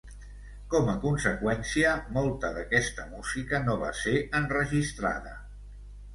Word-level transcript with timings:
Com 0.69 0.87
a 0.93 0.95
conseqüència, 1.03 1.91
molta 2.15 2.51
d'aquesta 2.57 3.07
música 3.13 3.61
no 3.67 3.77
va 3.83 3.93
ser 4.01 4.17
enregistrada. 4.43 5.37